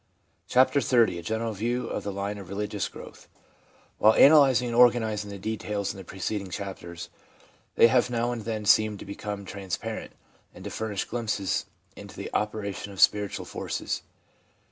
CHAPTER 0.47 0.79
XXX 0.79 1.19
A 1.19 1.21
GENERAL 1.21 1.53
VIEW 1.53 1.85
OF 1.85 2.01
THE 2.03 2.11
LINE 2.11 2.39
OF 2.39 2.49
RELIGIOUS 2.49 2.87
GROWTH 2.87 3.27
WHILE 3.99 4.13
analysing 4.13 4.69
and 4.69 4.75
organising 4.75 5.29
the 5.29 5.37
details 5.37 5.93
in 5.93 5.97
the 5.97 6.03
preceding 6.03 6.49
chapters, 6.49 7.09
they 7.75 7.85
have 7.85 8.09
now 8.09 8.31
and 8.31 8.41
then 8.41 8.65
seemed 8.65 8.97
to 8.97 9.05
become 9.05 9.45
transparent, 9.45 10.13
and 10.55 10.63
to 10.63 10.71
furnish 10.71 11.05
glimpses 11.05 11.67
into 11.95 12.15
the 12.17 12.31
operation 12.33 12.91
of 12.91 12.99
spiritual 12.99 13.45
forces. 13.45 14.01